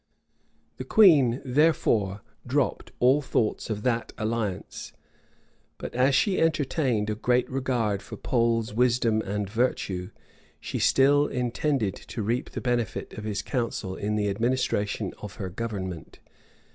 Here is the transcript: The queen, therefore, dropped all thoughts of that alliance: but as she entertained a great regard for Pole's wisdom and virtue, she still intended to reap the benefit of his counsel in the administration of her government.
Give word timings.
The 0.77 0.83
queen, 0.83 1.43
therefore, 1.45 2.21
dropped 2.47 2.91
all 2.99 3.21
thoughts 3.21 3.69
of 3.69 3.83
that 3.83 4.13
alliance: 4.17 4.93
but 5.77 5.93
as 5.93 6.15
she 6.15 6.41
entertained 6.41 7.07
a 7.11 7.15
great 7.15 7.47
regard 7.51 8.01
for 8.01 8.17
Pole's 8.17 8.73
wisdom 8.73 9.21
and 9.21 9.47
virtue, 9.47 10.09
she 10.59 10.79
still 10.79 11.27
intended 11.27 11.93
to 11.93 12.23
reap 12.23 12.49
the 12.49 12.61
benefit 12.61 13.13
of 13.13 13.25
his 13.25 13.43
counsel 13.43 13.95
in 13.95 14.15
the 14.15 14.27
administration 14.27 15.13
of 15.21 15.35
her 15.35 15.51
government. 15.51 16.17